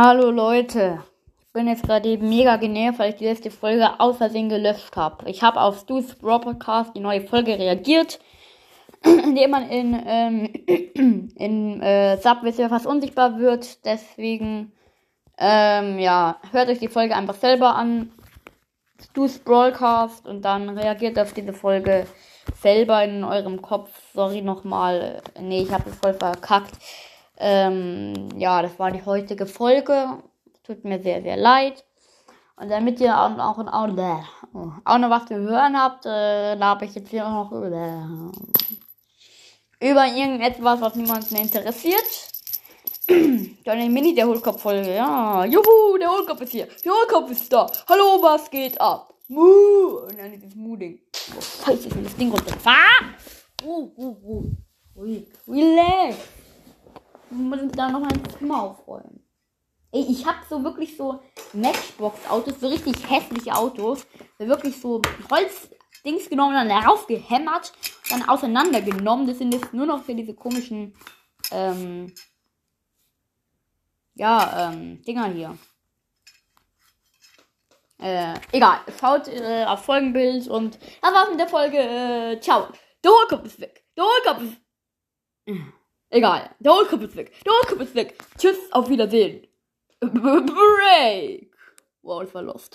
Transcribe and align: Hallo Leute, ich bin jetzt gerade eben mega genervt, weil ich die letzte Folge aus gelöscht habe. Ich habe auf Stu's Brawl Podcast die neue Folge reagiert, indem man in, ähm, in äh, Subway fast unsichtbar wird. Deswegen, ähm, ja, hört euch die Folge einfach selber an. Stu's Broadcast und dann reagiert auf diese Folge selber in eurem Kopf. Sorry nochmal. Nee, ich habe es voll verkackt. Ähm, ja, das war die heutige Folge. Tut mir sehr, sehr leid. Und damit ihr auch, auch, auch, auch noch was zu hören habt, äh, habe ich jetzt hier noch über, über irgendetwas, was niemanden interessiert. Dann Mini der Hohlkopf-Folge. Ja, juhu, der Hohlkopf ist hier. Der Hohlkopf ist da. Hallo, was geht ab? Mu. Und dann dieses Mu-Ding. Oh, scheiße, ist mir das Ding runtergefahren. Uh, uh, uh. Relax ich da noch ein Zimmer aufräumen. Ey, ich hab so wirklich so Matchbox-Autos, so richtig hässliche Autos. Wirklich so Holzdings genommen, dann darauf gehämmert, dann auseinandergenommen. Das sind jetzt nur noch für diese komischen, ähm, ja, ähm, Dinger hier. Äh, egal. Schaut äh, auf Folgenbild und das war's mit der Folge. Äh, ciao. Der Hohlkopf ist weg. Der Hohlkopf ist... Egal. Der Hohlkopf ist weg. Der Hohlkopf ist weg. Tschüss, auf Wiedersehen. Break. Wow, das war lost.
Hallo 0.00 0.30
Leute, 0.30 1.02
ich 1.40 1.52
bin 1.52 1.66
jetzt 1.66 1.82
gerade 1.82 2.08
eben 2.08 2.28
mega 2.28 2.54
genervt, 2.54 3.00
weil 3.00 3.10
ich 3.10 3.16
die 3.16 3.24
letzte 3.24 3.50
Folge 3.50 3.98
aus 3.98 4.18
gelöscht 4.18 4.94
habe. 4.94 5.28
Ich 5.28 5.42
habe 5.42 5.60
auf 5.60 5.80
Stu's 5.80 6.14
Brawl 6.14 6.38
Podcast 6.38 6.94
die 6.94 7.00
neue 7.00 7.22
Folge 7.22 7.58
reagiert, 7.58 8.20
indem 9.02 9.50
man 9.50 9.68
in, 9.68 10.00
ähm, 10.06 11.32
in 11.34 11.82
äh, 11.82 12.16
Subway 12.18 12.52
fast 12.68 12.86
unsichtbar 12.86 13.40
wird. 13.40 13.84
Deswegen, 13.84 14.70
ähm, 15.36 15.98
ja, 15.98 16.36
hört 16.52 16.68
euch 16.68 16.78
die 16.78 16.86
Folge 16.86 17.16
einfach 17.16 17.34
selber 17.34 17.74
an. 17.74 18.12
Stu's 19.02 19.40
Broadcast 19.40 20.28
und 20.28 20.42
dann 20.42 20.78
reagiert 20.78 21.18
auf 21.18 21.32
diese 21.32 21.52
Folge 21.52 22.06
selber 22.62 23.02
in 23.02 23.24
eurem 23.24 23.60
Kopf. 23.60 23.90
Sorry 24.14 24.42
nochmal. 24.42 25.22
Nee, 25.40 25.62
ich 25.62 25.72
habe 25.72 25.90
es 25.90 25.96
voll 25.96 26.14
verkackt. 26.14 26.76
Ähm, 27.40 28.30
ja, 28.36 28.62
das 28.62 28.78
war 28.78 28.90
die 28.90 29.04
heutige 29.04 29.46
Folge. 29.46 30.18
Tut 30.64 30.84
mir 30.84 31.00
sehr, 31.00 31.22
sehr 31.22 31.36
leid. 31.36 31.84
Und 32.56 32.68
damit 32.68 32.98
ihr 33.00 33.16
auch, 33.16 33.38
auch, 33.38 33.58
auch, 33.58 33.88
auch 34.84 34.98
noch 34.98 35.10
was 35.10 35.26
zu 35.26 35.36
hören 35.36 35.80
habt, 35.80 36.04
äh, 36.06 36.58
habe 36.58 36.84
ich 36.84 36.94
jetzt 36.96 37.10
hier 37.10 37.22
noch 37.22 37.52
über, 37.52 38.32
über 39.80 40.06
irgendetwas, 40.06 40.80
was 40.80 40.96
niemanden 40.96 41.36
interessiert. 41.36 42.02
Dann 43.64 43.92
Mini 43.92 44.14
der 44.14 44.26
Hohlkopf-Folge. 44.26 44.96
Ja, 44.96 45.44
juhu, 45.44 45.96
der 45.98 46.10
Hohlkopf 46.10 46.40
ist 46.40 46.50
hier. 46.50 46.66
Der 46.84 46.92
Hohlkopf 46.92 47.30
ist 47.30 47.52
da. 47.52 47.70
Hallo, 47.88 48.20
was 48.20 48.50
geht 48.50 48.78
ab? 48.80 49.14
Mu. 49.28 50.00
Und 50.08 50.18
dann 50.18 50.32
dieses 50.32 50.54
Mu-Ding. 50.54 51.00
Oh, 51.36 51.40
scheiße, 51.40 51.88
ist 51.88 51.96
mir 51.96 52.02
das 52.02 52.16
Ding 52.16 52.30
runtergefahren. 52.30 53.14
Uh, 53.64 53.92
uh, 53.96 54.16
uh. 54.24 54.50
Relax 55.46 56.16
ich 56.16 56.27
da 57.78 57.88
noch 57.88 58.02
ein 58.02 58.22
Zimmer 58.36 58.62
aufräumen. 58.62 59.24
Ey, 59.92 60.04
ich 60.08 60.26
hab 60.26 60.44
so 60.48 60.62
wirklich 60.64 60.96
so 60.96 61.20
Matchbox-Autos, 61.54 62.60
so 62.60 62.68
richtig 62.68 63.08
hässliche 63.08 63.54
Autos. 63.54 64.06
Wirklich 64.38 64.78
so 64.80 65.00
Holzdings 65.30 66.28
genommen, 66.28 66.54
dann 66.54 66.68
darauf 66.68 67.06
gehämmert, 67.06 67.72
dann 68.10 68.28
auseinandergenommen. 68.28 69.26
Das 69.26 69.38
sind 69.38 69.54
jetzt 69.54 69.72
nur 69.72 69.86
noch 69.86 70.02
für 70.02 70.14
diese 70.14 70.34
komischen, 70.34 70.94
ähm, 71.52 72.12
ja, 74.14 74.70
ähm, 74.70 75.00
Dinger 75.02 75.26
hier. 75.26 75.56
Äh, 78.00 78.34
egal. 78.52 78.80
Schaut 79.00 79.28
äh, 79.28 79.64
auf 79.64 79.84
Folgenbild 79.84 80.48
und 80.48 80.78
das 81.00 81.14
war's 81.14 81.30
mit 81.30 81.40
der 81.40 81.48
Folge. 81.48 81.78
Äh, 81.78 82.40
ciao. 82.40 82.68
Der 83.02 83.10
Hohlkopf 83.10 83.44
ist 83.44 83.60
weg. 83.60 83.84
Der 83.96 84.04
Hohlkopf 84.04 84.42
ist... 84.42 85.77
Egal. 86.10 86.50
Der 86.58 86.72
Hohlkopf 86.72 87.02
ist 87.02 87.16
weg. 87.16 87.32
Der 87.44 87.52
Hohlkopf 87.52 87.80
ist 87.82 87.94
weg. 87.94 88.16
Tschüss, 88.38 88.58
auf 88.72 88.88
Wiedersehen. 88.88 89.46
Break. 90.00 91.52
Wow, 92.02 92.22
das 92.22 92.34
war 92.34 92.42
lost. 92.42 92.66